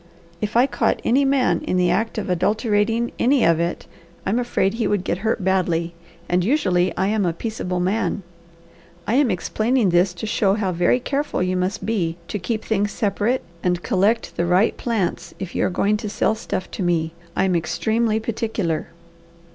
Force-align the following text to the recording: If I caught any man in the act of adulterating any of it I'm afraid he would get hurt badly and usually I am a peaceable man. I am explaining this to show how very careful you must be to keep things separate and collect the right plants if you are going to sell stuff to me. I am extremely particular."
If 0.41 0.57
I 0.57 0.65
caught 0.65 0.99
any 1.05 1.23
man 1.25 1.61
in 1.63 1.77
the 1.77 1.91
act 1.91 2.17
of 2.17 2.27
adulterating 2.27 3.11
any 3.19 3.43
of 3.45 3.59
it 3.59 3.85
I'm 4.25 4.39
afraid 4.39 4.73
he 4.73 4.87
would 4.87 5.03
get 5.03 5.19
hurt 5.19 5.43
badly 5.43 5.93
and 6.27 6.43
usually 6.43 6.91
I 6.97 7.09
am 7.09 7.23
a 7.23 7.33
peaceable 7.33 7.79
man. 7.79 8.23
I 9.05 9.13
am 9.13 9.29
explaining 9.29 9.89
this 9.89 10.15
to 10.15 10.25
show 10.25 10.55
how 10.55 10.71
very 10.71 10.99
careful 10.99 11.43
you 11.43 11.55
must 11.55 11.85
be 11.85 12.17
to 12.29 12.39
keep 12.39 12.65
things 12.65 12.91
separate 12.91 13.43
and 13.63 13.83
collect 13.83 14.35
the 14.37 14.47
right 14.47 14.75
plants 14.75 15.35
if 15.37 15.53
you 15.53 15.63
are 15.67 15.69
going 15.69 15.97
to 15.97 16.09
sell 16.09 16.33
stuff 16.33 16.71
to 16.71 16.81
me. 16.81 17.13
I 17.35 17.43
am 17.43 17.55
extremely 17.55 18.19
particular." 18.19 18.87